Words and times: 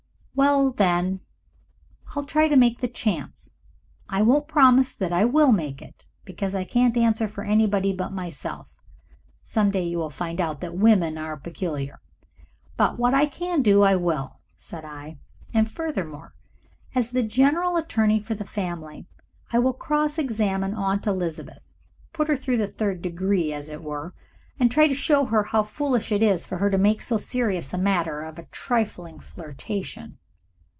"Well, 0.33 0.71
then 0.71 1.19
I'll 2.15 2.23
try 2.23 2.47
to 2.47 2.55
make 2.55 2.79
the 2.79 2.87
chance. 2.87 3.51
I 4.09 4.23
won't 4.23 4.47
promise 4.47 4.95
that 4.95 5.11
I 5.13 5.23
will 5.23 5.51
make 5.51 5.83
it, 5.83 6.07
because 6.23 6.55
I 6.55 6.63
can't 6.63 6.97
answer 6.97 7.27
for 7.27 7.43
anybody 7.43 7.93
but 7.93 8.11
myself. 8.13 8.73
Some 9.43 9.69
day 9.69 9.85
you 9.85 9.99
will 9.99 10.09
find 10.09 10.41
out 10.41 10.59
that 10.61 10.73
women 10.75 11.15
are 11.17 11.37
peculiar. 11.37 11.99
But 12.75 12.97
what 12.97 13.13
I 13.13 13.27
can 13.27 13.61
do 13.61 13.83
I 13.83 13.95
will," 13.97 14.39
said 14.57 14.83
I. 14.83 15.19
"And, 15.53 15.69
furthermore, 15.69 16.33
as 16.95 17.11
the 17.11 17.23
general 17.23 17.75
attorney 17.75 18.19
for 18.19 18.33
the 18.33 18.45
family 18.45 19.05
I 19.51 19.59
will 19.59 19.73
cross 19.73 20.17
examine 20.17 20.73
Aunt 20.73 21.05
Elizabeth 21.05 21.73
put 22.13 22.29
her 22.29 22.37
through 22.37 22.57
the 22.57 22.67
third 22.67 23.03
degree, 23.03 23.53
as 23.53 23.69
it 23.69 23.83
were, 23.83 24.15
and 24.59 24.71
try 24.71 24.87
to 24.87 24.95
show 24.95 25.25
her 25.25 25.43
how 25.43 25.61
foolish 25.61 26.11
it 26.11 26.23
is 26.23 26.47
for 26.47 26.57
her 26.57 26.71
to 26.71 26.77
make 26.79 27.01
so 27.01 27.17
serious 27.17 27.73
a 27.73 27.77
matter 27.77 28.23
of 28.23 28.39
a 28.39 28.45
trifling 28.45 29.19
flirtation." 29.19 30.17